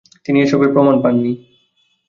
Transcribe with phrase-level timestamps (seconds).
[0.25, 1.31] তিনি এসবের প্রমাণ পান নি।